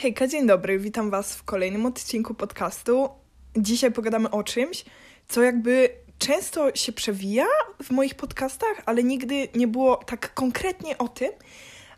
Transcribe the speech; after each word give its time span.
Hejka, 0.00 0.26
dzień 0.26 0.46
dobry, 0.46 0.78
witam 0.78 1.10
Was 1.10 1.34
w 1.34 1.42
kolejnym 1.42 1.86
odcinku 1.86 2.34
podcastu. 2.34 3.08
Dzisiaj 3.56 3.92
pogadamy 3.92 4.30
o 4.30 4.42
czymś, 4.42 4.84
co 5.28 5.42
jakby 5.42 5.90
często 6.18 6.74
się 6.74 6.92
przewija 6.92 7.44
w 7.82 7.90
moich 7.90 8.14
podcastach, 8.14 8.82
ale 8.86 9.02
nigdy 9.02 9.48
nie 9.54 9.66
było 9.66 9.96
tak 9.96 10.34
konkretnie 10.34 10.98
o 10.98 11.08
tym, 11.08 11.30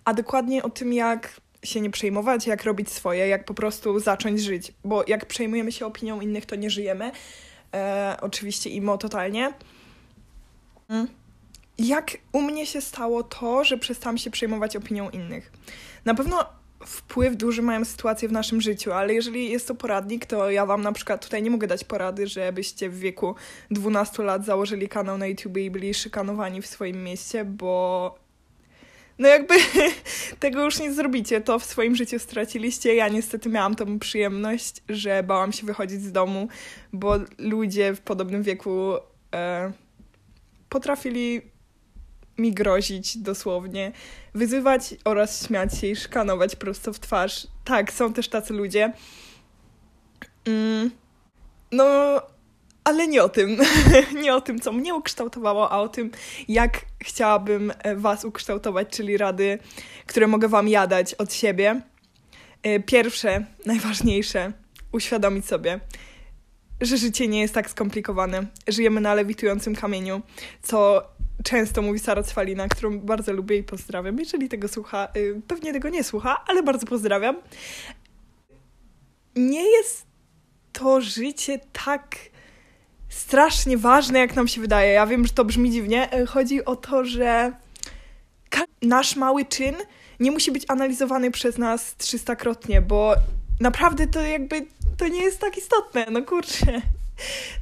a 0.04 0.14
dokładnie 0.14 0.62
o 0.62 0.70
tym, 0.70 0.92
jak 0.92 1.40
się 1.62 1.80
nie 1.80 1.90
przejmować, 1.90 2.46
jak 2.46 2.64
robić 2.64 2.90
swoje, 2.90 3.28
jak 3.28 3.44
po 3.44 3.54
prostu 3.54 3.98
zacząć 3.98 4.40
żyć. 4.40 4.72
Bo 4.84 5.04
jak 5.06 5.26
przejmujemy 5.26 5.72
się 5.72 5.86
opinią 5.86 6.20
innych, 6.20 6.46
to 6.46 6.56
nie 6.56 6.70
żyjemy. 6.70 7.12
E, 7.74 8.16
oczywiście 8.20 8.70
imo 8.70 8.98
totalnie. 8.98 9.52
Mm. 10.88 11.08
Jak 11.78 12.10
u 12.32 12.42
mnie 12.42 12.66
się 12.66 12.80
stało 12.80 13.22
to, 13.22 13.64
że 13.64 13.78
przestałam 13.78 14.18
się 14.18 14.30
przejmować 14.30 14.76
opinią 14.76 15.10
innych? 15.10 15.52
Na 16.04 16.14
pewno 16.14 16.59
wpływ 16.86 17.36
duży 17.36 17.62
mają 17.62 17.84
sytuacje 17.84 18.28
w 18.28 18.32
naszym 18.32 18.60
życiu, 18.60 18.92
ale 18.92 19.14
jeżeli 19.14 19.50
jest 19.50 19.68
to 19.68 19.74
poradnik, 19.74 20.26
to 20.26 20.50
ja 20.50 20.66
wam 20.66 20.82
na 20.82 20.92
przykład 20.92 21.24
tutaj 21.24 21.42
nie 21.42 21.50
mogę 21.50 21.66
dać 21.66 21.84
porady, 21.84 22.26
żebyście 22.26 22.90
w 22.90 22.98
wieku 22.98 23.34
12 23.70 24.22
lat 24.22 24.44
założyli 24.44 24.88
kanał 24.88 25.18
na 25.18 25.26
YouTube 25.26 25.56
i 25.56 25.70
byli 25.70 25.94
szykanowani 25.94 26.62
w 26.62 26.66
swoim 26.66 27.04
mieście, 27.04 27.44
bo 27.44 28.14
no 29.18 29.28
jakby 29.28 29.54
tego 30.40 30.64
już 30.64 30.80
nie 30.80 30.92
zrobicie, 30.92 31.40
to 31.40 31.58
w 31.58 31.64
swoim 31.64 31.96
życiu 31.96 32.18
straciliście. 32.18 32.94
Ja 32.94 33.08
niestety 33.08 33.48
miałam 33.48 33.74
tą 33.74 33.98
przyjemność, 33.98 34.82
że 34.88 35.22
bałam 35.22 35.52
się 35.52 35.66
wychodzić 35.66 36.02
z 36.02 36.12
domu, 36.12 36.48
bo 36.92 37.14
ludzie 37.38 37.94
w 37.94 38.00
podobnym 38.00 38.42
wieku 38.42 38.94
e, 39.34 39.72
potrafili 40.68 41.42
mi 42.40 42.52
grozić 42.52 43.18
dosłownie, 43.18 43.92
wyzywać 44.34 44.94
oraz 45.04 45.46
śmiać 45.46 45.78
się 45.78 45.86
i 45.86 45.96
szkanować 45.96 46.56
prosto 46.56 46.92
w 46.92 47.00
twarz. 47.00 47.46
Tak, 47.64 47.92
są 47.92 48.12
też 48.12 48.28
tacy 48.28 48.54
ludzie. 48.54 48.92
Mm, 50.44 50.90
no, 51.72 51.84
ale 52.84 53.08
nie 53.08 53.22
o 53.22 53.28
tym. 53.28 53.58
nie 54.22 54.34
o 54.34 54.40
tym, 54.40 54.60
co 54.60 54.72
mnie 54.72 54.94
ukształtowało, 54.94 55.72
a 55.72 55.80
o 55.80 55.88
tym, 55.88 56.10
jak 56.48 56.80
chciałabym 57.00 57.72
e, 57.78 57.96
Was 57.96 58.24
ukształtować, 58.24 58.88
czyli 58.90 59.16
rady, 59.16 59.58
które 60.06 60.26
mogę 60.26 60.48
Wam 60.48 60.68
jadać 60.68 61.14
od 61.14 61.32
siebie. 61.32 61.80
E, 62.62 62.80
pierwsze, 62.80 63.44
najważniejsze, 63.66 64.52
uświadomić 64.92 65.46
sobie, 65.46 65.80
że 66.80 66.96
życie 66.96 67.28
nie 67.28 67.40
jest 67.40 67.54
tak 67.54 67.70
skomplikowane. 67.70 68.46
Żyjemy 68.68 69.00
na 69.00 69.14
lewitującym 69.14 69.74
kamieniu, 69.74 70.20
co 70.62 71.02
często 71.44 71.82
mówi 71.82 71.98
Sara 71.98 72.22
Cwalina, 72.22 72.68
którą 72.68 72.98
bardzo 72.98 73.32
lubię 73.32 73.56
i 73.56 73.62
pozdrawiam. 73.62 74.18
Jeżeli 74.18 74.48
tego 74.48 74.68
słucha, 74.68 75.08
y, 75.16 75.40
pewnie 75.46 75.72
tego 75.72 75.88
nie 75.88 76.04
słucha, 76.04 76.44
ale 76.46 76.62
bardzo 76.62 76.86
pozdrawiam. 76.86 77.36
Nie 79.36 79.70
jest 79.70 80.06
to 80.72 81.00
życie 81.00 81.60
tak 81.84 82.16
strasznie 83.08 83.78
ważne, 83.78 84.18
jak 84.18 84.36
nam 84.36 84.48
się 84.48 84.60
wydaje. 84.60 84.92
Ja 84.92 85.06
wiem, 85.06 85.26
że 85.26 85.32
to 85.32 85.44
brzmi 85.44 85.70
dziwnie. 85.70 86.18
Y, 86.20 86.26
chodzi 86.26 86.64
o 86.64 86.76
to, 86.76 87.04
że 87.04 87.52
nasz 88.82 89.16
mały 89.16 89.44
czyn 89.44 89.74
nie 90.20 90.30
musi 90.30 90.52
być 90.52 90.64
analizowany 90.68 91.30
przez 91.30 91.58
nas 91.58 91.96
trzystakrotnie, 91.96 92.80
bo 92.80 93.14
naprawdę 93.60 94.06
to 94.06 94.20
jakby 94.20 94.66
to 94.96 95.08
nie 95.08 95.22
jest 95.22 95.38
tak 95.38 95.58
istotne. 95.58 96.06
No 96.10 96.22
kurczę. 96.22 96.82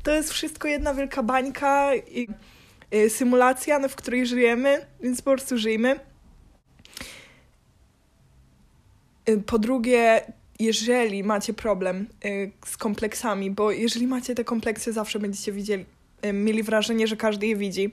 To 0.02 0.10
jest 0.10 0.32
wszystko 0.32 0.68
jedna 0.68 0.94
wielka 0.94 1.22
bańka 1.22 1.94
i 1.94 2.28
symulacja, 3.08 3.78
no, 3.78 3.88
w 3.88 3.96
której 3.96 4.26
żyjemy, 4.26 4.86
więc 5.00 5.22
po 5.22 5.30
prostu 5.30 5.58
żyjmy. 5.58 6.00
Y, 9.28 9.42
po 9.46 9.58
drugie, 9.58 10.32
jeżeli 10.58 11.24
macie 11.24 11.54
problem 11.54 12.06
y, 12.24 12.52
z 12.66 12.76
kompleksami, 12.76 13.50
bo 13.50 13.70
jeżeli 13.70 14.06
macie 14.06 14.34
te 14.34 14.44
kompleksy, 14.44 14.92
zawsze 14.92 15.18
będziecie 15.18 15.52
widzieli, 15.52 15.84
mieli 16.32 16.62
wrażenie, 16.62 17.06
że 17.06 17.16
każdy 17.16 17.46
je 17.46 17.56
widzi. 17.56 17.92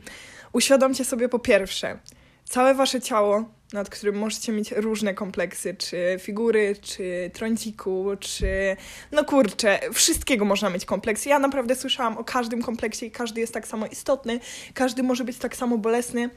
Uświadomcie 0.53 1.06
sobie 1.06 1.30
po 1.30 1.40
pierwsze, 1.40 2.00
całe 2.44 2.74
wasze 2.74 3.02
ciało 3.02 3.46
nad 3.75 3.90
którym 3.90 4.16
możecie 4.16 4.52
mieć 4.52 4.72
różne 4.72 5.13
kompleksy, 5.13 5.75
czy 5.75 6.18
figury, 6.19 6.75
czy 6.81 7.31
trąciku, 7.34 8.06
czy 8.19 8.78
no 9.12 9.25
kurczę, 9.25 9.80
wszystkiego 9.94 10.46
można 10.46 10.69
mieć 10.69 10.86
kompleksy. 10.86 11.30
Ja 11.30 11.40
naprawdę 11.40 11.75
słyszałam 11.75 12.18
o 12.18 12.24
każdym 12.24 12.62
kompleksie 12.62 13.06
i 13.06 13.12
każdy 13.12 13.41
jest 13.41 13.53
tak 13.53 13.68
samo 13.68 13.88
istotny, 13.88 14.40
każdy 14.74 15.03
może 15.03 15.24
być 15.24 15.38
tak 15.38 15.56
samo 15.56 15.78
bolesny. 15.78 16.30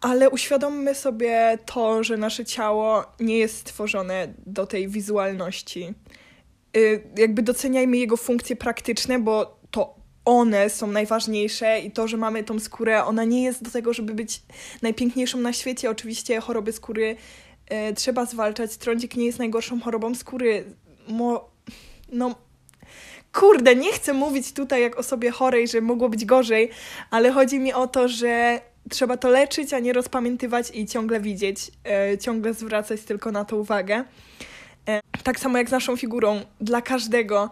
Ale 0.00 0.30
uświadommy 0.30 0.94
sobie 0.94 1.58
to, 1.66 2.04
że 2.04 2.16
nasze 2.16 2.44
ciało 2.44 3.04
nie 3.20 3.38
jest 3.38 3.56
stworzone 3.56 4.34
do 4.46 4.66
tej 4.66 4.88
wizualności. 4.88 5.94
Yy, 6.74 7.02
jakby 7.18 7.42
doceniajmy 7.42 7.96
jego 7.96 8.16
funkcje 8.16 8.56
praktyczne, 8.56 9.18
bo 9.18 9.61
one 10.24 10.70
są 10.70 10.86
najważniejsze 10.86 11.80
i 11.80 11.90
to, 11.90 12.08
że 12.08 12.16
mamy 12.16 12.44
tą 12.44 12.60
skórę, 12.60 13.04
ona 13.04 13.24
nie 13.24 13.42
jest 13.42 13.62
do 13.62 13.70
tego, 13.70 13.92
żeby 13.92 14.14
być 14.14 14.42
najpiękniejszą 14.82 15.38
na 15.38 15.52
świecie. 15.52 15.90
Oczywiście 15.90 16.40
choroby 16.40 16.72
skóry 16.72 17.16
e, 17.68 17.92
trzeba 17.92 18.24
zwalczać. 18.24 18.76
Trądzik 18.76 19.16
nie 19.16 19.26
jest 19.26 19.38
najgorszą 19.38 19.80
chorobą 19.80 20.14
skóry. 20.14 20.64
Mo, 21.08 21.50
no, 22.12 22.34
kurde, 23.32 23.76
nie 23.76 23.92
chcę 23.92 24.12
mówić 24.12 24.52
tutaj 24.52 24.82
jak 24.82 24.98
osobie 24.98 25.30
chorej, 25.30 25.68
że 25.68 25.80
mogło 25.80 26.08
być 26.08 26.24
gorzej, 26.24 26.70
ale 27.10 27.32
chodzi 27.32 27.58
mi 27.58 27.72
o 27.72 27.86
to, 27.86 28.08
że 28.08 28.60
trzeba 28.90 29.16
to 29.16 29.28
leczyć, 29.28 29.72
a 29.72 29.78
nie 29.78 29.92
rozpamiętywać 29.92 30.70
i 30.74 30.86
ciągle 30.86 31.20
widzieć, 31.20 31.70
e, 31.84 32.18
ciągle 32.18 32.54
zwracać 32.54 33.00
tylko 33.00 33.32
na 33.32 33.44
to 33.44 33.56
uwagę. 33.56 34.04
E, 34.88 35.00
tak 35.22 35.40
samo 35.40 35.58
jak 35.58 35.68
z 35.68 35.72
naszą 35.72 35.96
figurą. 35.96 36.40
Dla 36.60 36.82
każdego 36.82 37.50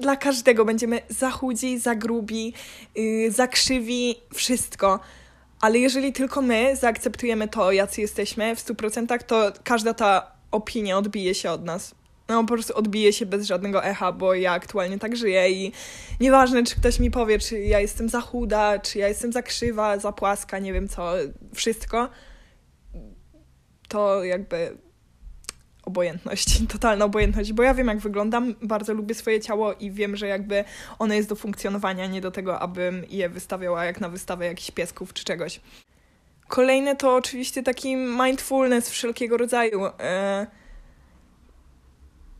dla 0.00 0.16
każdego 0.16 0.64
będziemy 0.64 1.00
za 1.08 1.30
chudzi, 1.30 1.78
za 1.78 1.94
grubi, 1.94 2.52
yy, 2.94 3.30
za 3.30 3.46
krzywi, 3.46 4.16
wszystko. 4.34 5.00
Ale 5.60 5.78
jeżeli 5.78 6.12
tylko 6.12 6.42
my 6.42 6.76
zaakceptujemy 6.76 7.48
to, 7.48 7.72
jacy 7.72 8.00
jesteśmy 8.00 8.56
w 8.56 8.58
100%, 8.58 9.22
to 9.22 9.52
każda 9.64 9.94
ta 9.94 10.32
opinia 10.50 10.98
odbije 10.98 11.34
się 11.34 11.50
od 11.50 11.64
nas. 11.64 11.94
No 12.28 12.42
po 12.42 12.54
prostu 12.54 12.76
odbije 12.76 13.12
się 13.12 13.26
bez 13.26 13.46
żadnego 13.46 13.84
echa, 13.84 14.12
bo 14.12 14.34
ja 14.34 14.52
aktualnie 14.52 14.98
tak 14.98 15.16
żyję 15.16 15.50
i 15.50 15.72
nieważne, 16.20 16.64
czy 16.64 16.76
ktoś 16.76 16.98
mi 16.98 17.10
powie, 17.10 17.38
czy 17.38 17.60
ja 17.60 17.80
jestem 17.80 18.08
za 18.08 18.20
chuda, 18.20 18.78
czy 18.78 18.98
ja 18.98 19.08
jestem 19.08 19.32
za 19.32 19.42
krzywa, 19.42 19.98
za 19.98 20.12
płaska, 20.12 20.58
nie 20.58 20.72
wiem 20.72 20.88
co, 20.88 21.12
wszystko, 21.54 22.08
to 23.88 24.24
jakby 24.24 24.76
obojętność, 25.82 26.58
totalna 26.72 27.04
obojętność, 27.04 27.52
bo 27.52 27.62
ja 27.62 27.74
wiem, 27.74 27.86
jak 27.86 27.98
wyglądam, 27.98 28.54
bardzo 28.62 28.94
lubię 28.94 29.14
swoje 29.14 29.40
ciało 29.40 29.72
i 29.72 29.90
wiem, 29.90 30.16
że 30.16 30.26
jakby 30.26 30.64
ono 30.98 31.14
jest 31.14 31.28
do 31.28 31.36
funkcjonowania, 31.36 32.06
nie 32.06 32.20
do 32.20 32.30
tego, 32.30 32.60
abym 32.60 33.04
je 33.10 33.28
wystawiała 33.28 33.84
jak 33.84 34.00
na 34.00 34.08
wystawę 34.08 34.46
jakichś 34.46 34.70
piesków 34.70 35.12
czy 35.12 35.24
czegoś. 35.24 35.60
Kolejne 36.48 36.96
to 36.96 37.14
oczywiście 37.14 37.62
taki 37.62 37.96
mindfulness 37.96 38.90
wszelkiego 38.90 39.36
rodzaju. 39.36 39.86
E, 39.86 40.46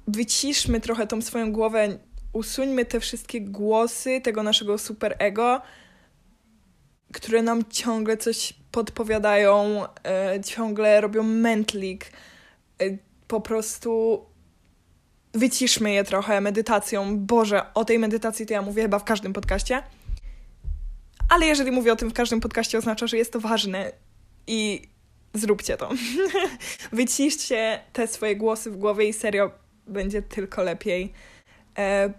wyciszmy 0.08 0.80
trochę 0.80 1.06
tą 1.06 1.22
swoją 1.22 1.52
głowę, 1.52 1.98
usuńmy 2.32 2.84
te 2.84 3.00
wszystkie 3.00 3.40
głosy 3.40 4.20
tego 4.20 4.42
naszego 4.42 4.78
super 4.78 5.16
ego, 5.18 5.62
które 7.12 7.42
nam 7.42 7.64
ciągle 7.70 8.16
coś 8.16 8.54
podpowiadają, 8.72 9.84
e, 10.04 10.40
ciągle 10.44 11.00
robią 11.00 11.22
mętlik 11.22 12.12
e, 12.82 12.84
po 13.32 13.40
prostu 13.40 14.20
wyciszmy 15.34 15.92
je 15.92 16.04
trochę 16.04 16.40
medytacją. 16.40 17.18
Boże, 17.18 17.74
o 17.74 17.84
tej 17.84 17.98
medytacji 17.98 18.46
to 18.46 18.52
ja 18.52 18.62
mówię 18.62 18.82
chyba 18.82 18.98
w 18.98 19.04
każdym 19.04 19.32
podcaście. 19.32 19.82
Ale 21.28 21.46
jeżeli 21.46 21.70
mówię 21.70 21.92
o 21.92 21.96
tym 21.96 22.10
w 22.10 22.12
każdym 22.12 22.40
podcaście, 22.40 22.78
oznacza, 22.78 23.06
że 23.06 23.16
jest 23.16 23.32
to 23.32 23.40
ważne 23.40 23.92
i 24.46 24.82
zróbcie 25.34 25.76
to. 25.76 25.90
Wyciszcie 26.92 27.80
te 27.92 28.06
swoje 28.06 28.36
głosy 28.36 28.70
w 28.70 28.76
głowie 28.76 29.08
i 29.08 29.12
serio 29.12 29.50
będzie 29.86 30.22
tylko 30.22 30.62
lepiej. 30.62 31.12
E, 31.78 32.12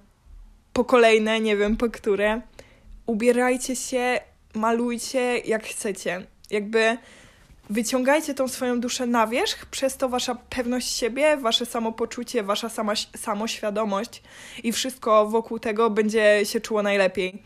po 0.74 0.86
kolejne, 0.86 1.40
nie 1.40 1.58
wiem 1.58 1.78
po 1.78 1.90
które, 1.90 2.42
ubierajcie 3.06 3.76
się, 3.76 4.20
malujcie 4.54 5.38
jak 5.38 5.66
chcecie. 5.66 6.26
Jakby 6.50 6.98
wyciągajcie 7.70 8.34
tą 8.34 8.48
swoją 8.48 8.80
duszę 8.80 9.08
na 9.08 9.28
wierzch, 9.28 9.66
przez 9.66 9.98
to 9.98 10.10
wasza 10.10 10.36
pewność 10.36 10.96
siebie, 10.96 11.38
wasze 11.38 11.66
samopoczucie, 11.66 12.44
wasza 12.44 12.70
sama, 12.70 12.94
samoświadomość 13.18 14.24
i 14.64 14.72
wszystko 14.72 15.28
wokół 15.28 15.60
tego 15.60 15.90
będzie 15.90 16.42
się 16.44 16.62
czuło 16.62 16.84
najlepiej. 16.84 17.44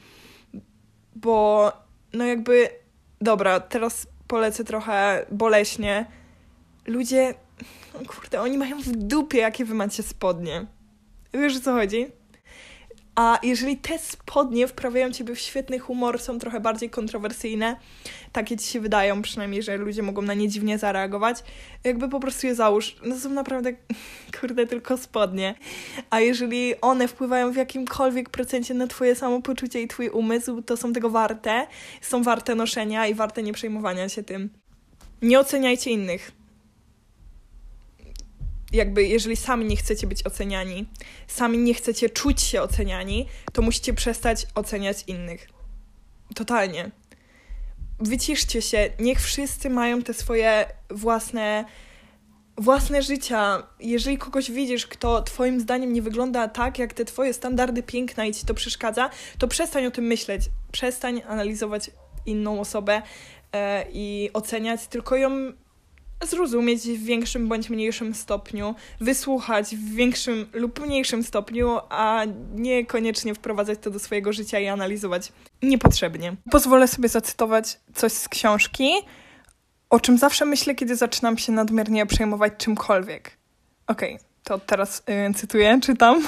Bo 1.15 1.71
no 2.13 2.25
jakby, 2.25 2.69
dobra, 3.21 3.59
teraz 3.59 4.07
polecę 4.27 4.63
trochę 4.63 5.25
boleśnie. 5.31 6.05
Ludzie, 6.85 7.33
no 7.93 7.99
kurde, 8.07 8.41
oni 8.41 8.57
mają 8.57 8.81
w 8.81 8.89
dupie, 8.89 9.37
jakie 9.37 9.65
wy 9.65 9.73
macie 9.73 10.03
spodnie. 10.03 10.65
Wiesz 11.33 11.57
o 11.57 11.59
co 11.59 11.73
chodzi? 11.73 12.05
A 13.17 13.39
jeżeli 13.43 13.77
te 13.77 13.99
spodnie 13.99 14.67
wprawiają 14.67 15.11
ciebie 15.11 15.35
w 15.35 15.39
świetny 15.39 15.79
humor, 15.79 16.21
są 16.21 16.39
trochę 16.39 16.59
bardziej 16.59 16.89
kontrowersyjne, 16.89 17.75
takie 18.31 18.57
ci 18.57 18.67
się 18.67 18.79
wydają, 18.79 19.21
przynajmniej, 19.21 19.63
że 19.63 19.77
ludzie 19.77 20.03
mogą 20.03 20.21
na 20.21 20.33
nie 20.33 20.49
dziwnie 20.49 20.77
zareagować, 20.77 21.43
jakby 21.83 22.09
po 22.09 22.19
prostu 22.19 22.47
je 22.47 22.55
załóż. 22.55 22.95
No 23.05 23.19
są 23.19 23.29
naprawdę, 23.29 23.73
kurde, 24.39 24.67
tylko 24.67 24.97
spodnie. 24.97 25.55
A 26.09 26.19
jeżeli 26.19 26.81
one 26.81 27.07
wpływają 27.07 27.51
w 27.51 27.55
jakimkolwiek 27.55 28.29
procencie 28.29 28.73
na 28.73 28.87
twoje 28.87 29.15
samopoczucie 29.15 29.81
i 29.81 29.87
twój 29.87 30.09
umysł, 30.09 30.61
to 30.61 30.77
są 30.77 30.93
tego 30.93 31.09
warte, 31.09 31.67
są 32.01 32.23
warte 32.23 32.55
noszenia 32.55 33.07
i 33.07 33.13
warte 33.13 33.43
nie 33.43 33.53
przejmowania 33.53 34.09
się 34.09 34.23
tym. 34.23 34.49
Nie 35.21 35.39
oceniajcie 35.39 35.91
innych 35.91 36.31
jakby 38.71 39.07
jeżeli 39.07 39.35
sami 39.35 39.65
nie 39.65 39.77
chcecie 39.77 40.07
być 40.07 40.25
oceniani, 40.25 40.85
sami 41.27 41.57
nie 41.57 41.73
chcecie 41.73 42.09
czuć 42.09 42.41
się 42.41 42.61
oceniani, 42.61 43.27
to 43.53 43.61
musicie 43.61 43.93
przestać 43.93 44.47
oceniać 44.55 45.03
innych. 45.07 45.49
Totalnie. 46.35 46.91
Wyciszcie 47.99 48.61
się, 48.61 48.89
niech 48.99 49.21
wszyscy 49.21 49.69
mają 49.69 50.01
te 50.01 50.13
swoje 50.13 50.65
własne 50.89 51.65
własne 52.57 53.01
życia. 53.01 53.63
Jeżeli 53.79 54.17
kogoś 54.17 54.51
widzisz, 54.51 54.87
kto 54.87 55.21
twoim 55.21 55.59
zdaniem 55.59 55.93
nie 55.93 56.01
wygląda 56.01 56.47
tak, 56.47 56.79
jak 56.79 56.93
te 56.93 57.05
twoje 57.05 57.33
standardy 57.33 57.83
piękna 57.83 58.25
i 58.25 58.33
ci 58.33 58.45
to 58.45 58.53
przeszkadza, 58.53 59.09
to 59.37 59.47
przestań 59.47 59.85
o 59.85 59.91
tym 59.91 60.05
myśleć. 60.05 60.43
Przestań 60.71 61.21
analizować 61.27 61.91
inną 62.25 62.59
osobę 62.59 63.01
e, 63.53 63.85
i 63.93 64.29
oceniać, 64.33 64.87
tylko 64.87 65.15
ją 65.15 65.53
zrozumieć 66.25 66.81
w 66.81 67.03
większym 67.03 67.47
bądź 67.47 67.69
mniejszym 67.69 68.13
stopniu, 68.13 68.75
wysłuchać 68.99 69.75
w 69.75 69.95
większym 69.95 70.47
lub 70.53 70.79
mniejszym 70.79 71.23
stopniu, 71.23 71.79
a 71.89 72.21
niekoniecznie 72.55 73.35
wprowadzać 73.35 73.79
to 73.81 73.91
do 73.91 73.99
swojego 73.99 74.33
życia 74.33 74.59
i 74.59 74.67
analizować 74.67 75.31
niepotrzebnie. 75.61 76.35
Pozwolę 76.51 76.87
sobie 76.87 77.09
zacytować 77.09 77.79
coś 77.95 78.11
z 78.11 78.29
książki, 78.29 78.89
o 79.89 79.99
czym 79.99 80.17
zawsze 80.17 80.45
myślę, 80.45 80.75
kiedy 80.75 80.95
zaczynam 80.95 81.37
się 81.37 81.51
nadmiernie 81.51 82.05
przejmować 82.05 82.53
czymkolwiek. 82.57 83.37
Okej, 83.87 84.15
okay, 84.15 84.25
to 84.43 84.59
teraz 84.59 85.03
yy, 85.07 85.33
cytuję, 85.33 85.79
czytam. 85.81 86.23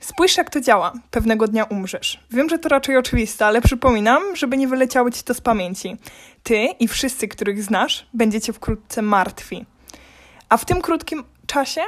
Spójrz, 0.00 0.36
jak 0.36 0.50
to 0.50 0.60
działa. 0.60 0.92
Pewnego 1.10 1.48
dnia 1.48 1.64
umrzesz. 1.64 2.20
Wiem, 2.30 2.48
że 2.48 2.58
to 2.58 2.68
raczej 2.68 2.96
oczywiste, 2.96 3.46
ale 3.46 3.60
przypominam, 3.60 4.36
żeby 4.36 4.56
nie 4.56 4.68
wyleciały 4.68 5.12
ci 5.12 5.22
to 5.22 5.34
z 5.34 5.40
pamięci. 5.40 5.96
Ty 6.44 6.68
i 6.80 6.88
wszyscy, 6.88 7.28
których 7.28 7.62
znasz, 7.62 8.06
będziecie 8.14 8.52
wkrótce 8.52 9.02
martwi. 9.02 9.66
A 10.48 10.56
w 10.56 10.64
tym 10.64 10.80
krótkim 10.80 11.24
czasie, 11.46 11.80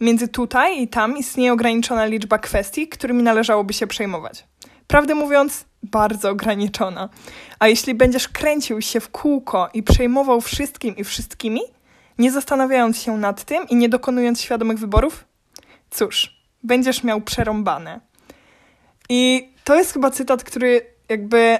między 0.00 0.28
tutaj 0.28 0.82
i 0.82 0.88
tam, 0.88 1.16
istnieje 1.16 1.52
ograniczona 1.52 2.04
liczba 2.04 2.38
kwestii, 2.38 2.88
którymi 2.88 3.22
należałoby 3.22 3.72
się 3.72 3.86
przejmować. 3.86 4.44
Prawdę 4.86 5.14
mówiąc, 5.14 5.64
bardzo 5.82 6.30
ograniczona. 6.30 7.08
A 7.58 7.68
jeśli 7.68 7.94
będziesz 7.94 8.28
kręcił 8.28 8.82
się 8.82 9.00
w 9.00 9.08
kółko 9.08 9.68
i 9.74 9.82
przejmował 9.82 10.40
wszystkim 10.40 10.96
i 10.96 11.04
wszystkimi, 11.04 11.60
nie 12.18 12.32
zastanawiając 12.32 13.02
się 13.02 13.16
nad 13.16 13.44
tym 13.44 13.68
i 13.68 13.76
nie 13.76 13.88
dokonując 13.88 14.40
świadomych 14.40 14.78
wyborów, 14.78 15.24
cóż, 15.90 16.42
będziesz 16.62 17.04
miał 17.04 17.20
przerąbane. 17.20 18.00
I 19.08 19.52
to 19.64 19.74
jest 19.74 19.92
chyba 19.92 20.10
cytat, 20.10 20.44
który 20.44 20.86
jakby 21.08 21.58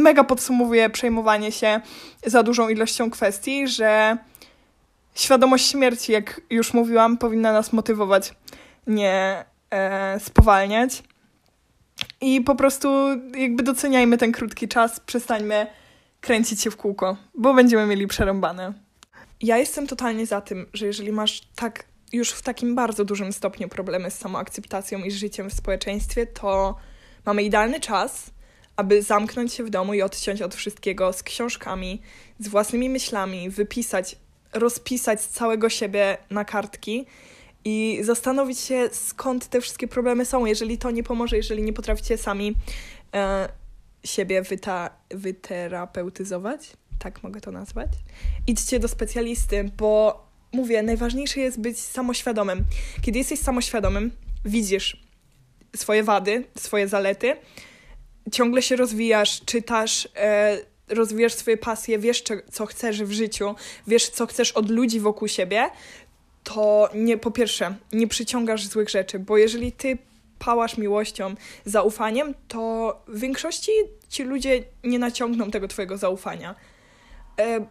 mega 0.00 0.24
podsumowuje 0.24 0.90
przejmowanie 0.90 1.52
się 1.52 1.80
za 2.26 2.42
dużą 2.42 2.68
ilością 2.68 3.10
kwestii, 3.10 3.68
że 3.68 4.16
świadomość 5.14 5.70
śmierci, 5.70 6.12
jak 6.12 6.40
już 6.50 6.74
mówiłam, 6.74 7.18
powinna 7.18 7.52
nas 7.52 7.72
motywować, 7.72 8.34
nie 8.86 9.44
e, 9.70 10.20
spowalniać. 10.20 11.02
I 12.20 12.40
po 12.40 12.54
prostu 12.54 12.88
jakby 13.36 13.62
doceniajmy 13.62 14.18
ten 14.18 14.32
krótki 14.32 14.68
czas, 14.68 15.00
przestańmy 15.00 15.66
kręcić 16.20 16.60
się 16.60 16.70
w 16.70 16.76
kółko, 16.76 17.16
bo 17.34 17.54
będziemy 17.54 17.86
mieli 17.86 18.06
przerąbane. 18.06 18.72
Ja 19.40 19.58
jestem 19.58 19.86
totalnie 19.86 20.26
za 20.26 20.40
tym, 20.40 20.66
że 20.72 20.86
jeżeli 20.86 21.12
masz 21.12 21.40
tak 21.54 21.84
już 22.12 22.30
w 22.30 22.42
takim 22.42 22.74
bardzo 22.74 23.04
dużym 23.04 23.32
stopniu 23.32 23.68
problemy 23.68 24.10
z 24.10 24.18
samoakceptacją 24.18 24.98
i 24.98 25.10
życiem 25.10 25.50
w 25.50 25.54
społeczeństwie, 25.54 26.26
to 26.26 26.76
mamy 27.26 27.42
idealny 27.42 27.80
czas, 27.80 28.30
aby 28.76 29.02
zamknąć 29.02 29.52
się 29.52 29.64
w 29.64 29.70
domu 29.70 29.94
i 29.94 30.02
odciąć 30.02 30.42
od 30.42 30.54
wszystkiego 30.54 31.12
z 31.12 31.22
książkami, 31.22 32.02
z 32.38 32.48
własnymi 32.48 32.88
myślami, 32.88 33.50
wypisać, 33.50 34.16
rozpisać 34.52 35.20
całego 35.20 35.70
siebie 35.70 36.18
na 36.30 36.44
kartki 36.44 37.06
i 37.64 37.98
zastanowić 38.02 38.58
się, 38.58 38.88
skąd 38.92 39.46
te 39.46 39.60
wszystkie 39.60 39.88
problemy 39.88 40.24
są. 40.24 40.46
Jeżeli 40.46 40.78
to 40.78 40.90
nie 40.90 41.02
pomoże, 41.02 41.36
jeżeli 41.36 41.62
nie 41.62 41.72
potraficie 41.72 42.18
sami 42.18 42.54
e, 43.14 43.48
siebie 44.04 44.42
wyta, 44.42 44.90
wyterapeutyzować, 45.10 46.72
tak 46.98 47.22
mogę 47.22 47.40
to 47.40 47.50
nazwać, 47.50 47.88
idźcie 48.46 48.78
do 48.78 48.88
specjalisty, 48.88 49.70
bo 49.76 50.22
mówię, 50.52 50.82
najważniejsze 50.82 51.40
jest 51.40 51.60
być 51.60 51.80
samoświadomym. 51.80 52.64
Kiedy 53.02 53.18
jesteś 53.18 53.38
samoświadomym, 53.38 54.10
widzisz 54.44 55.02
swoje 55.76 56.02
wady, 56.02 56.44
swoje 56.58 56.88
zalety, 56.88 57.36
ciągle 58.30 58.62
się 58.62 58.76
rozwijasz, 58.76 59.40
czytasz, 59.44 60.08
e, 60.16 60.58
rozwijasz 60.88 61.34
swoje 61.34 61.56
pasje, 61.56 61.98
wiesz, 61.98 62.22
co 62.52 62.66
chcesz 62.66 63.02
w 63.02 63.12
życiu, 63.12 63.54
wiesz, 63.86 64.08
co 64.08 64.26
chcesz 64.26 64.52
od 64.52 64.70
ludzi 64.70 65.00
wokół 65.00 65.28
siebie, 65.28 65.70
to 66.44 66.88
nie, 66.94 67.18
po 67.18 67.30
pierwsze, 67.30 67.74
nie 67.92 68.08
przyciągasz 68.08 68.66
złych 68.66 68.90
rzeczy, 68.90 69.18
bo 69.18 69.38
jeżeli 69.38 69.72
ty 69.72 69.98
pałasz 70.38 70.78
miłością, 70.78 71.34
zaufaniem, 71.64 72.34
to 72.48 73.02
w 73.08 73.20
większości 73.20 73.72
ci 74.08 74.24
ludzie 74.24 74.64
nie 74.84 74.98
naciągną 74.98 75.50
tego 75.50 75.68
twojego 75.68 75.96
zaufania. 75.96 76.54
E, 77.38 77.66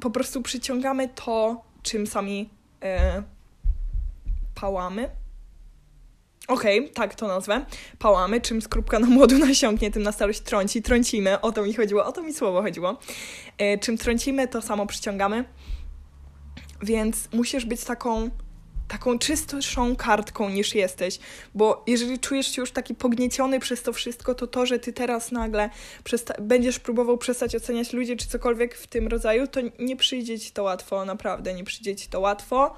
po 0.00 0.10
prostu 0.10 0.42
przyciągamy 0.42 1.08
to, 1.08 1.64
czym 1.82 2.06
sami 2.06 2.50
e, 2.82 3.22
pałamy. 4.54 5.21
Okej, 6.48 6.80
okay, 6.80 6.92
tak 6.94 7.14
to 7.14 7.28
nazwę. 7.28 7.64
Pałamy, 7.98 8.40
czym 8.40 8.62
skrupka 8.62 8.98
na 8.98 9.06
młodu 9.06 9.38
nasiąknie, 9.48 9.90
tym 9.90 10.02
na 10.02 10.12
starość 10.12 10.40
trąci. 10.40 10.82
Trącimy, 10.82 11.40
o 11.40 11.52
to 11.52 11.62
mi 11.62 11.74
chodziło, 11.74 12.04
o 12.04 12.12
to 12.12 12.22
mi 12.22 12.34
słowo 12.34 12.62
chodziło. 12.62 12.98
E, 13.58 13.78
czym 13.78 13.98
trącimy, 13.98 14.48
to 14.48 14.62
samo 14.62 14.86
przyciągamy. 14.86 15.44
Więc 16.82 17.28
musisz 17.32 17.64
być 17.64 17.84
taką 17.84 18.30
taką 18.88 19.18
czystszą 19.18 19.96
kartką 19.96 20.48
niż 20.48 20.74
jesteś, 20.74 21.18
bo 21.54 21.84
jeżeli 21.86 22.18
czujesz 22.18 22.46
się 22.46 22.62
już 22.62 22.72
taki 22.72 22.94
pognieciony 22.94 23.60
przez 23.60 23.82
to 23.82 23.92
wszystko, 23.92 24.34
to 24.34 24.46
to, 24.46 24.66
że 24.66 24.78
ty 24.78 24.92
teraz 24.92 25.32
nagle 25.32 25.70
będziesz 26.40 26.78
próbował 26.78 27.18
przestać 27.18 27.56
oceniać 27.56 27.92
ludzi 27.92 28.16
czy 28.16 28.28
cokolwiek 28.28 28.74
w 28.74 28.86
tym 28.86 29.08
rodzaju, 29.08 29.46
to 29.46 29.60
nie 29.78 29.96
przyjdzie 29.96 30.38
ci 30.38 30.52
to 30.52 30.62
łatwo, 30.62 31.04
naprawdę 31.04 31.54
nie 31.54 31.64
przyjdzie 31.64 31.96
ci 31.96 32.08
to 32.08 32.20
łatwo, 32.20 32.74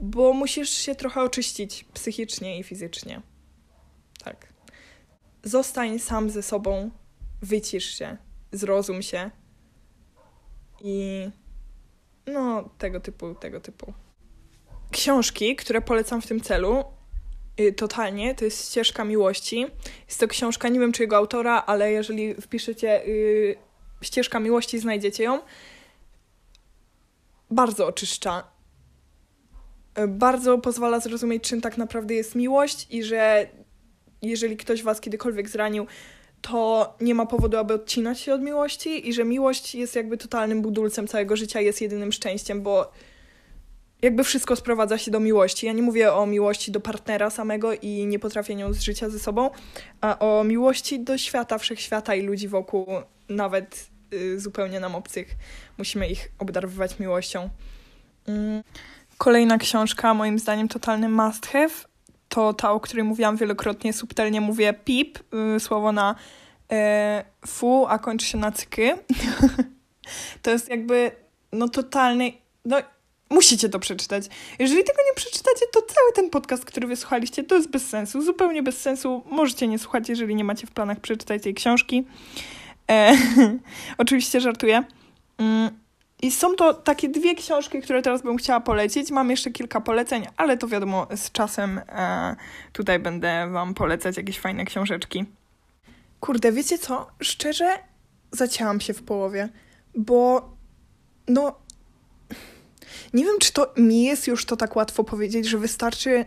bo 0.00 0.32
musisz 0.32 0.70
się 0.70 0.94
trochę 0.94 1.22
oczyścić 1.22 1.84
psychicznie 1.84 2.58
i 2.58 2.62
fizycznie. 2.62 3.22
Tak. 4.24 4.52
Zostań 5.42 5.98
sam 5.98 6.30
ze 6.30 6.42
sobą, 6.42 6.90
wycisz 7.42 7.98
się, 7.98 8.16
zrozum 8.52 9.02
się 9.02 9.30
i 10.80 11.28
no, 12.26 12.70
tego 12.78 13.00
typu, 13.00 13.34
tego 13.34 13.60
typu 13.60 13.92
książki, 14.90 15.56
które 15.56 15.80
polecam 15.80 16.22
w 16.22 16.26
tym 16.26 16.40
celu, 16.40 16.84
y, 17.60 17.72
totalnie, 17.72 18.34
to 18.34 18.44
jest 18.44 18.70
Ścieżka 18.70 19.04
Miłości. 19.04 19.66
Jest 20.06 20.20
to 20.20 20.28
książka, 20.28 20.68
nie 20.68 20.80
wiem 20.80 20.92
czy 20.92 21.02
jego 21.02 21.16
autora, 21.16 21.62
ale 21.66 21.92
jeżeli 21.92 22.34
wpiszecie 22.34 23.06
y, 23.06 23.56
Ścieżka 24.02 24.40
Miłości, 24.40 24.78
znajdziecie 24.78 25.24
ją. 25.24 25.40
Bardzo 27.50 27.86
oczyszcza. 27.86 28.59
Y, 29.98 30.08
bardzo 30.08 30.58
pozwala 30.58 31.00
zrozumieć, 31.00 31.42
czym 31.42 31.60
tak 31.60 31.78
naprawdę 31.78 32.14
jest 32.14 32.34
miłość 32.34 32.86
i 32.90 33.04
że 33.04 33.46
jeżeli 34.22 34.56
ktoś 34.56 34.82
was 34.82 35.00
kiedykolwiek 35.00 35.48
zranił, 35.48 35.86
to 36.40 36.94
nie 37.00 37.14
ma 37.14 37.26
powodu, 37.26 37.58
aby 37.58 37.74
odcinać 37.74 38.20
się 38.20 38.34
od 38.34 38.42
miłości 38.42 39.08
i 39.08 39.12
że 39.12 39.24
miłość 39.24 39.74
jest 39.74 39.96
jakby 39.96 40.16
totalnym 40.16 40.62
budulcem 40.62 41.08
całego 41.08 41.36
życia, 41.36 41.60
jest 41.60 41.80
jedynym 41.80 42.12
szczęściem, 42.12 42.62
bo 42.62 42.92
jakby 44.02 44.24
wszystko 44.24 44.56
sprowadza 44.56 44.98
się 44.98 45.10
do 45.10 45.20
miłości. 45.20 45.66
Ja 45.66 45.72
nie 45.72 45.82
mówię 45.82 46.12
o 46.12 46.26
miłości 46.26 46.72
do 46.72 46.80
partnera 46.80 47.30
samego 47.30 47.72
i 47.72 48.06
niepotrafieniu 48.06 48.72
z 48.72 48.80
życia 48.80 49.10
ze 49.10 49.18
sobą, 49.18 49.50
a 50.00 50.18
o 50.18 50.44
miłości 50.44 51.00
do 51.00 51.18
świata, 51.18 51.58
wszechświata 51.58 52.14
i 52.14 52.22
ludzi 52.22 52.48
wokół, 52.48 52.86
nawet 53.28 53.90
y, 54.12 54.40
zupełnie 54.40 54.80
nam 54.80 54.94
obcych. 54.94 55.36
Musimy 55.78 56.08
ich 56.08 56.32
obdarowywać 56.38 56.98
miłością. 56.98 57.50
Mm. 58.26 58.62
Kolejna 59.20 59.58
książka, 59.58 60.14
moim 60.14 60.38
zdaniem 60.38 60.68
totalny 60.68 61.08
must 61.08 61.46
have, 61.46 61.70
to 62.28 62.52
ta, 62.52 62.72
o 62.72 62.80
której 62.80 63.04
mówiłam 63.04 63.36
wielokrotnie, 63.36 63.92
subtelnie 63.92 64.40
mówię 64.40 64.74
pip, 64.84 65.18
y, 65.56 65.60
słowo 65.60 65.92
na 65.92 66.14
y, 66.72 67.46
fu, 67.46 67.86
a 67.88 67.98
kończy 67.98 68.26
się 68.26 68.38
na 68.38 68.52
cyky. 68.52 68.92
to 70.42 70.50
jest 70.50 70.68
jakby 70.68 71.10
no 71.52 71.68
totalny, 71.68 72.32
no 72.64 72.76
musicie 73.30 73.68
to 73.68 73.78
przeczytać. 73.78 74.24
Jeżeli 74.58 74.84
tego 74.84 74.98
nie 75.10 75.14
przeczytacie, 75.14 75.66
to 75.72 75.82
cały 75.82 76.12
ten 76.14 76.30
podcast, 76.30 76.64
który 76.64 76.86
wysłuchaliście, 76.86 77.44
to 77.44 77.54
jest 77.54 77.70
bez 77.70 77.88
sensu. 77.88 78.22
Zupełnie 78.22 78.62
bez 78.62 78.80
sensu. 78.80 79.22
Możecie 79.30 79.68
nie 79.68 79.78
słuchać, 79.78 80.08
jeżeli 80.08 80.34
nie 80.34 80.44
macie 80.44 80.66
w 80.66 80.70
planach 80.70 81.00
przeczytać 81.00 81.42
tej 81.42 81.54
książki. 81.54 82.04
E, 82.90 83.16
oczywiście 83.98 84.40
żartuję. 84.40 84.84
Mm, 85.38 85.70
I 86.22 86.30
są 86.30 86.54
to 86.54 86.74
takie 86.74 87.08
dwie 87.08 87.34
książki, 87.34 87.82
które 87.82 88.02
teraz 88.02 88.22
bym 88.22 88.36
chciała 88.36 88.60
polecić. 88.60 89.10
Mam 89.10 89.30
jeszcze 89.30 89.50
kilka 89.50 89.80
poleceń, 89.80 90.26
ale 90.36 90.58
to 90.58 90.68
wiadomo, 90.68 91.06
z 91.16 91.32
czasem 91.32 91.80
e, 91.88 92.36
tutaj 92.72 92.98
będę 92.98 93.50
Wam 93.50 93.74
polecać 93.74 94.16
jakieś 94.16 94.38
fajne 94.38 94.64
książeczki. 94.64 95.24
Kurde, 96.20 96.52
wiecie 96.52 96.78
co? 96.78 97.06
Szczerze, 97.20 97.78
zacięłam 98.32 98.80
się 98.80 98.94
w 98.94 99.02
połowie, 99.02 99.48
bo 99.94 100.50
no. 101.28 101.54
Nie 103.14 103.24
wiem, 103.24 103.38
czy 103.40 103.52
to 103.52 103.74
mi 103.76 104.04
jest 104.04 104.26
już 104.26 104.44
to 104.44 104.56
tak 104.56 104.76
łatwo 104.76 105.04
powiedzieć, 105.04 105.46
że 105.46 105.58
wystarczy 105.58 106.26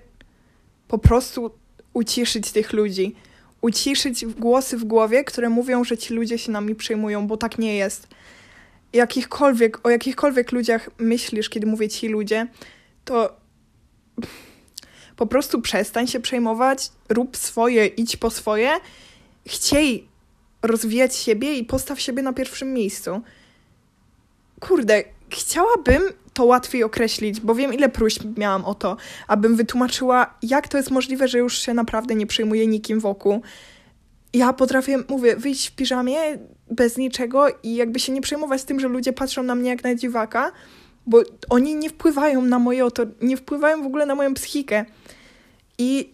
po 0.87 0.97
prostu 0.97 1.51
uciszyć 1.93 2.51
tych 2.51 2.73
ludzi. 2.73 3.15
Uciszyć 3.61 4.25
głosy 4.25 4.77
w 4.77 4.83
głowie, 4.83 5.23
które 5.23 5.49
mówią, 5.49 5.83
że 5.83 5.97
ci 5.97 6.13
ludzie 6.13 6.37
się 6.37 6.51
nami 6.51 6.75
przejmują, 6.75 7.27
bo 7.27 7.37
tak 7.37 7.57
nie 7.57 7.75
jest. 7.75 8.07
Jakichkolwiek, 8.93 9.87
o 9.87 9.89
jakichkolwiek 9.89 10.51
ludziach 10.51 10.89
myślisz, 10.97 11.49
kiedy 11.49 11.67
mówię 11.67 11.89
ci 11.89 12.07
ludzie, 12.07 12.47
to 13.05 13.35
po 15.15 15.25
prostu 15.27 15.61
przestań 15.61 16.07
się 16.07 16.19
przejmować, 16.19 16.91
rób 17.09 17.37
swoje, 17.37 17.85
idź 17.85 18.17
po 18.17 18.29
swoje 18.29 18.71
chciej 19.47 20.07
rozwijać 20.61 21.15
siebie 21.15 21.53
i 21.53 21.63
postaw 21.63 22.01
siebie 22.01 22.23
na 22.23 22.33
pierwszym 22.33 22.73
miejscu. 22.73 23.21
Kurde, 24.59 25.03
chciałabym 25.29 26.01
to 26.33 26.45
łatwiej 26.45 26.83
określić, 26.83 27.39
bo 27.39 27.55
wiem, 27.55 27.73
ile 27.73 27.89
próśb 27.89 28.23
miałam 28.37 28.65
o 28.65 28.75
to, 28.75 28.97
abym 29.27 29.55
wytłumaczyła, 29.55 30.37
jak 30.41 30.67
to 30.67 30.77
jest 30.77 30.91
możliwe, 30.91 31.27
że 31.27 31.37
już 31.37 31.57
się 31.57 31.73
naprawdę 31.73 32.15
nie 32.15 32.27
przejmuję 32.27 32.67
nikim 32.67 32.99
wokół. 32.99 33.41
Ja 34.33 34.53
potrafię, 34.53 34.97
mówię, 35.09 35.35
wyjść 35.35 35.69
w 35.69 35.75
piżamie 35.75 36.19
bez 36.75 36.97
niczego 36.97 37.45
i 37.63 37.75
jakby 37.75 37.99
się 37.99 38.11
nie 38.11 38.21
przejmować 38.21 38.63
tym, 38.63 38.79
że 38.79 38.87
ludzie 38.87 39.13
patrzą 39.13 39.43
na 39.43 39.55
mnie 39.55 39.69
jak 39.69 39.83
na 39.83 39.95
dziwaka, 39.95 40.51
bo 41.05 41.23
oni 41.49 41.75
nie 41.75 41.89
wpływają 41.89 42.41
na 42.41 42.59
moje 42.59 42.85
oto, 42.85 43.03
nie 43.21 43.37
wpływają 43.37 43.83
w 43.83 43.85
ogóle 43.85 44.05
na 44.05 44.15
moją 44.15 44.33
psychikę. 44.33 44.85
I 45.77 46.13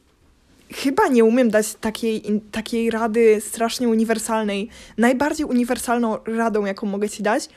chyba 0.73 1.07
nie 1.07 1.23
umiem 1.23 1.49
dać 1.49 1.73
takiej, 1.73 2.41
takiej 2.51 2.91
rady 2.91 3.41
strasznie 3.41 3.89
uniwersalnej. 3.89 4.69
Najbardziej 4.97 5.45
uniwersalną 5.45 6.17
radą, 6.25 6.65
jaką 6.65 6.87
mogę 6.87 7.09
ci 7.09 7.23
dać, 7.23 7.49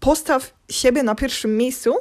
postaw 0.00 0.54
siebie 0.70 1.02
na 1.02 1.14
pierwszym 1.14 1.56
miejscu, 1.56 1.94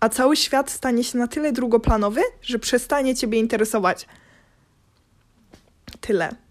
a 0.00 0.08
cały 0.08 0.36
świat 0.36 0.70
stanie 0.70 1.04
się 1.04 1.18
na 1.18 1.28
tyle 1.28 1.52
drugoplanowy, 1.52 2.20
że 2.42 2.58
przestanie 2.58 3.14
ciebie 3.14 3.38
interesować. 3.38 4.06
Tyle. 6.00 6.41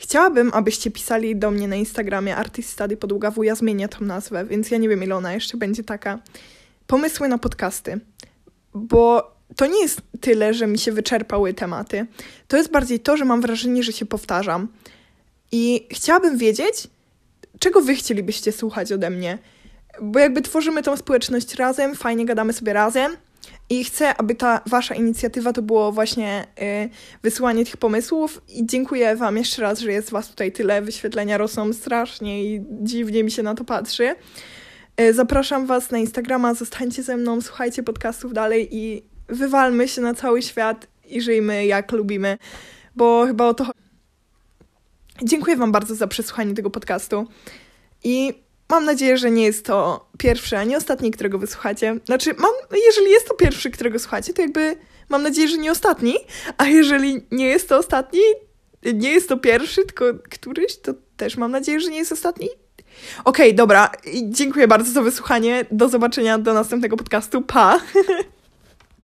Chciałabym, 0.00 0.50
abyście 0.54 0.90
pisali 0.90 1.36
do 1.36 1.50
mnie 1.50 1.68
na 1.68 1.76
Instagramie 1.76 2.36
Artist 2.36 2.70
Study 2.70 2.96
podługa 2.96 3.30
wuja, 3.30 3.54
zmienię 3.54 3.88
tą 3.88 4.04
nazwę, 4.04 4.44
więc 4.44 4.70
ja 4.70 4.78
nie 4.78 4.88
wiem, 4.88 5.02
ile 5.02 5.16
ona 5.16 5.34
jeszcze 5.34 5.56
będzie 5.56 5.84
taka. 5.84 6.18
Pomysły 6.86 7.28
na 7.28 7.38
podcasty. 7.38 8.00
Bo 8.74 9.34
to 9.56 9.66
nie 9.66 9.82
jest 9.82 10.00
tyle, 10.20 10.54
że 10.54 10.66
mi 10.66 10.78
się 10.78 10.92
wyczerpały 10.92 11.54
tematy. 11.54 12.06
To 12.48 12.56
jest 12.56 12.70
bardziej 12.70 13.00
to, 13.00 13.16
że 13.16 13.24
mam 13.24 13.40
wrażenie, 13.40 13.82
że 13.82 13.92
się 13.92 14.06
powtarzam. 14.06 14.68
I 15.52 15.86
chciałabym 15.90 16.38
wiedzieć, 16.38 16.88
czego 17.58 17.80
wy 17.80 17.94
chcielibyście 17.94 18.52
słuchać 18.52 18.92
ode 18.92 19.10
mnie. 19.10 19.38
Bo 20.02 20.18
jakby 20.18 20.42
tworzymy 20.42 20.82
tą 20.82 20.96
społeczność 20.96 21.54
razem, 21.54 21.94
fajnie 21.94 22.26
gadamy 22.26 22.52
sobie 22.52 22.72
razem. 22.72 23.16
I 23.70 23.84
chcę, 23.84 24.16
aby 24.16 24.34
ta 24.34 24.60
wasza 24.66 24.94
inicjatywa 24.94 25.52
to 25.52 25.62
było 25.62 25.92
właśnie 25.92 26.46
y, 26.62 26.88
wysyłanie 27.22 27.64
tych 27.64 27.76
pomysłów. 27.76 28.42
I 28.48 28.66
dziękuję 28.66 29.16
wam 29.16 29.36
jeszcze 29.36 29.62
raz, 29.62 29.78
że 29.78 29.92
jest 29.92 30.10
was 30.10 30.28
tutaj 30.28 30.52
tyle. 30.52 30.82
Wyświetlenia 30.82 31.38
rosną 31.38 31.72
strasznie 31.72 32.44
i 32.44 32.64
dziwnie 32.70 33.24
mi 33.24 33.30
się 33.30 33.42
na 33.42 33.54
to 33.54 33.64
patrzy. 33.64 34.14
Y, 35.00 35.14
zapraszam 35.14 35.66
was 35.66 35.90
na 35.90 35.98
Instagrama, 35.98 36.54
zostańcie 36.54 37.02
ze 37.02 37.16
mną, 37.16 37.40
słuchajcie 37.40 37.82
podcastów 37.82 38.32
dalej 38.32 38.68
i 38.76 39.02
wywalmy 39.28 39.88
się 39.88 40.00
na 40.00 40.14
cały 40.14 40.42
świat 40.42 40.86
i 41.04 41.20
żyjmy 41.20 41.66
jak 41.66 41.92
lubimy, 41.92 42.38
bo 42.96 43.26
chyba 43.26 43.46
o 43.46 43.54
to 43.54 43.64
chodzi. 43.64 43.80
Dziękuję 45.22 45.56
Wam 45.56 45.72
bardzo 45.72 45.94
za 45.94 46.06
przesłuchanie 46.06 46.54
tego 46.54 46.70
podcastu 46.70 47.26
i 48.04 48.34
mam 48.70 48.84
nadzieję, 48.84 49.18
że 49.18 49.30
nie 49.30 49.44
jest 49.44 49.66
to 49.66 50.08
pierwszy 50.18 50.56
ani 50.56 50.76
ostatni, 50.76 51.10
którego 51.10 51.38
wysłuchacie. 51.38 51.96
Znaczy, 52.04 52.34
mam, 52.38 52.52
jeżeli 52.86 53.10
jest 53.10 53.28
to 53.28 53.34
pierwszy, 53.34 53.70
którego 53.70 53.98
słuchacie, 53.98 54.32
to 54.34 54.42
jakby 54.42 54.76
mam 55.08 55.22
nadzieję, 55.22 55.48
że 55.48 55.58
nie 55.58 55.70
ostatni, 55.70 56.14
a 56.58 56.66
jeżeli 56.66 57.26
nie 57.30 57.46
jest 57.46 57.68
to 57.68 57.78
ostatni, 57.78 58.20
nie 58.94 59.10
jest 59.10 59.28
to 59.28 59.36
pierwszy, 59.36 59.84
tylko 59.84 60.04
któryś, 60.30 60.76
to 60.76 60.94
też 61.16 61.36
mam 61.36 61.50
nadzieję, 61.50 61.80
że 61.80 61.90
nie 61.90 61.98
jest 61.98 62.12
ostatni. 62.12 62.48
Okej, 63.24 63.46
okay, 63.46 63.52
dobra. 63.52 63.92
Dziękuję 64.22 64.68
bardzo 64.68 64.92
za 64.92 65.02
wysłuchanie. 65.02 65.64
Do 65.70 65.88
zobaczenia 65.88 66.38
do 66.38 66.54
następnego 66.54 66.96
podcastu. 66.96 67.42
Pa! 67.42 67.80